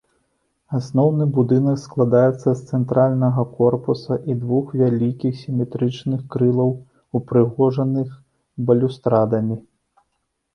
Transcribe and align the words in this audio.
Асноўны 0.77 1.25
будынак 1.33 1.77
складаецца 1.81 2.45
з 2.53 2.61
цэнтральнага 2.77 3.43
корпуса 3.57 4.17
і 4.31 4.37
двух 4.45 4.73
вялікіх 4.83 5.37
сіметрычных 5.43 6.25
крылаў, 6.37 6.73
упрыгожаных 7.21 8.09
балюстрадамі. 8.71 9.55